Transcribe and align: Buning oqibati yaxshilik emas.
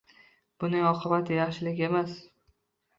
Buning 0.63 0.87
oqibati 0.93 1.37
yaxshilik 1.39 1.85
emas. 1.93 2.21